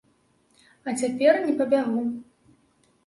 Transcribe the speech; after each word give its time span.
А 0.87 0.95
цяпер 1.03 1.39
не 1.49 1.53
пабягу. 1.63 2.01